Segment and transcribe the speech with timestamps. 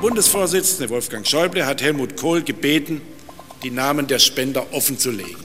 [0.00, 3.02] Bundesvorsitzende Wolfgang Schäuble hat Helmut Kohl gebeten,
[3.62, 5.44] die Namen der Spender offenzulegen.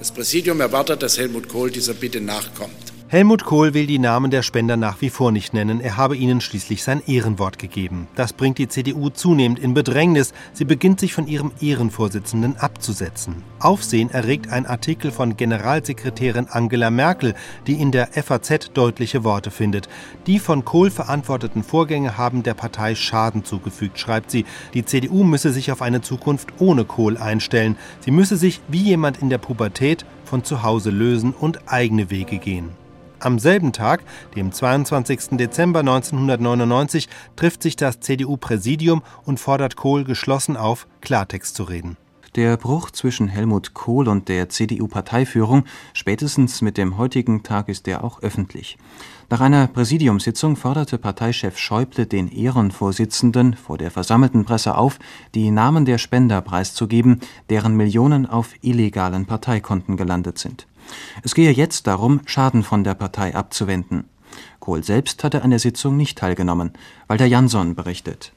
[0.00, 2.87] Das Präsidium erwartet, dass Helmut Kohl dieser Bitte nachkommt.
[3.10, 5.80] Helmut Kohl will die Namen der Spender nach wie vor nicht nennen.
[5.80, 8.06] Er habe ihnen schließlich sein Ehrenwort gegeben.
[8.14, 10.34] Das bringt die CDU zunehmend in Bedrängnis.
[10.52, 13.44] Sie beginnt sich von ihrem Ehrenvorsitzenden abzusetzen.
[13.60, 17.34] Aufsehen erregt ein Artikel von Generalsekretärin Angela Merkel,
[17.66, 19.88] die in der FAZ deutliche Worte findet.
[20.26, 24.44] Die von Kohl verantworteten Vorgänge haben der Partei Schaden zugefügt, schreibt sie.
[24.74, 27.78] Die CDU müsse sich auf eine Zukunft ohne Kohl einstellen.
[28.00, 32.36] Sie müsse sich wie jemand in der Pubertät von zu Hause lösen und eigene Wege
[32.36, 32.68] gehen.
[33.20, 34.02] Am selben Tag,
[34.36, 35.36] dem 22.
[35.38, 41.96] Dezember 1999, trifft sich das CDU-Präsidium und fordert Kohl geschlossen auf, Klartext zu reden.
[42.38, 48.04] Der Bruch zwischen Helmut Kohl und der CDU-Parteiführung, spätestens mit dem heutigen Tag, ist er
[48.04, 48.78] auch öffentlich.
[49.28, 55.00] Nach einer Präsidiumssitzung forderte Parteichef Schäuble den Ehrenvorsitzenden vor der versammelten Presse auf,
[55.34, 57.18] die Namen der Spender preiszugeben,
[57.50, 60.68] deren Millionen auf illegalen Parteikonten gelandet sind.
[61.24, 64.04] Es gehe jetzt darum, Schaden von der Partei abzuwenden.
[64.60, 66.70] Kohl selbst hatte an der Sitzung nicht teilgenommen.
[67.08, 68.32] Walter Jansson berichtet.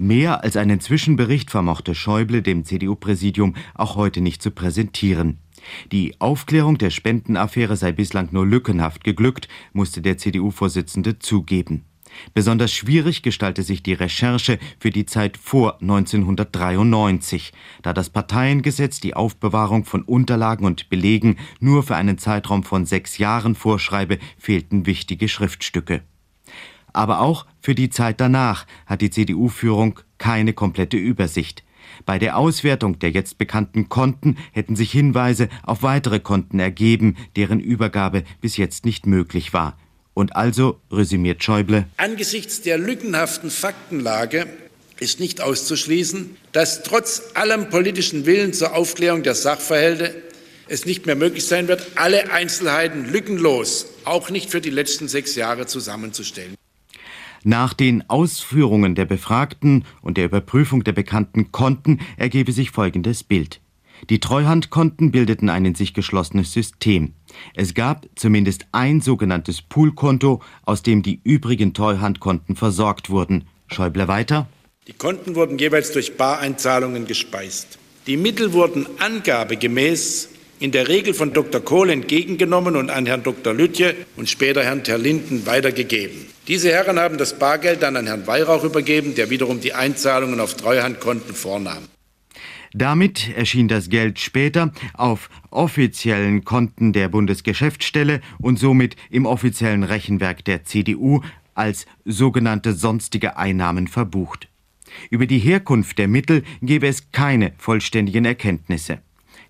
[0.00, 5.38] Mehr als einen Zwischenbericht vermochte Schäuble dem CDU-Präsidium auch heute nicht zu präsentieren.
[5.90, 11.84] Die Aufklärung der Spendenaffäre sei bislang nur lückenhaft geglückt, musste der CDU-Vorsitzende zugeben.
[12.32, 19.14] Besonders schwierig gestalte sich die Recherche für die Zeit vor 1993, da das Parteiengesetz die
[19.14, 25.28] Aufbewahrung von Unterlagen und Belegen nur für einen Zeitraum von sechs Jahren vorschreibe, fehlten wichtige
[25.28, 26.02] Schriftstücke.
[26.98, 31.62] Aber auch für die Zeit danach hat die CDU-Führung keine komplette Übersicht.
[32.06, 37.60] Bei der Auswertung der jetzt bekannten Konten hätten sich Hinweise auf weitere Konten ergeben, deren
[37.60, 39.78] Übergabe bis jetzt nicht möglich war.
[40.12, 44.48] Und also, resümiert Schäuble, angesichts der lückenhaften Faktenlage
[44.98, 50.20] ist nicht auszuschließen, dass trotz allem politischen Willen zur Aufklärung der Sachverhalte
[50.66, 55.36] es nicht mehr möglich sein wird, alle Einzelheiten lückenlos, auch nicht für die letzten sechs
[55.36, 56.57] Jahre, zusammenzustellen.
[57.44, 63.60] Nach den Ausführungen der Befragten und der Überprüfung der bekannten Konten ergebe sich folgendes Bild.
[64.10, 67.14] Die Treuhandkonten bildeten ein in sich geschlossenes System.
[67.54, 73.44] Es gab zumindest ein sogenanntes Poolkonto, aus dem die übrigen Treuhandkonten versorgt wurden.
[73.66, 74.48] Schäuble weiter.
[74.86, 77.78] Die Konten wurden jeweils durch Bareinzahlungen gespeist.
[78.06, 81.60] Die Mittel wurden angabegemäß in der Regel von Dr.
[81.60, 83.54] Kohl entgegengenommen und an Herrn Dr.
[83.54, 86.26] Lütje und später Herrn Terlinden weitergegeben.
[86.48, 90.54] Diese Herren haben das Bargeld dann an Herrn Weihrauch übergeben, der wiederum die Einzahlungen auf
[90.54, 91.84] Treuhandkonten vornahm.
[92.72, 100.44] Damit erschien das Geld später auf offiziellen Konten der Bundesgeschäftsstelle und somit im offiziellen Rechenwerk
[100.44, 101.22] der CDU
[101.54, 104.48] als sogenannte sonstige Einnahmen verbucht.
[105.10, 109.00] Über die Herkunft der Mittel gebe es keine vollständigen Erkenntnisse.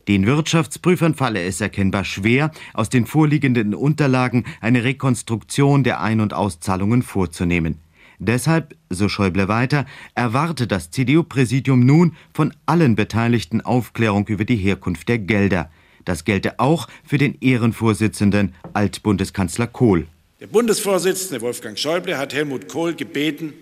[0.08, 6.32] Den Wirtschaftsprüfern falle es erkennbar schwer, aus den vorliegenden Unterlagen eine Rekonstruktion der Ein- und
[6.32, 7.76] Auszahlungen vorzunehmen.
[8.18, 15.10] Deshalb, so Schäuble weiter, erwarte das CDU-Präsidium nun von allen Beteiligten Aufklärung über die Herkunft
[15.10, 15.70] der Gelder.
[16.06, 20.06] Das gelte auch für den Ehrenvorsitzenden Altbundeskanzler Kohl.
[20.40, 23.52] Der Bundesvorsitzende Wolfgang Schäuble hat Helmut Kohl gebeten,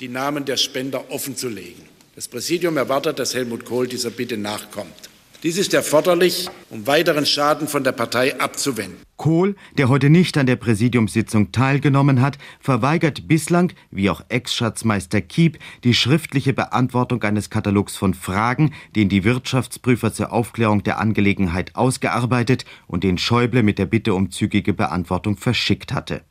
[0.00, 1.84] die Namen der Spender offenzulegen.
[2.16, 5.13] Das Präsidium erwartet, dass Helmut Kohl dieser Bitte nachkommt.
[5.44, 8.96] Dies ist erforderlich, um weiteren Schaden von der Partei abzuwenden.
[9.18, 15.58] Kohl, der heute nicht an der Präsidiumssitzung teilgenommen hat, verweigert bislang, wie auch Ex-Schatzmeister Kiep,
[15.84, 22.64] die schriftliche Beantwortung eines Katalogs von Fragen, den die Wirtschaftsprüfer zur Aufklärung der Angelegenheit ausgearbeitet
[22.86, 26.22] und den Schäuble mit der Bitte um zügige Beantwortung verschickt hatte.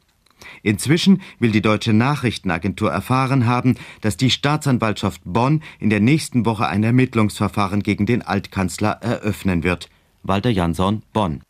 [0.62, 6.68] Inzwischen will die deutsche Nachrichtenagentur erfahren haben, dass die Staatsanwaltschaft Bonn in der nächsten Woche
[6.68, 9.90] ein Ermittlungsverfahren gegen den Altkanzler eröffnen wird.
[10.24, 11.42] Walter Jansson, Bonn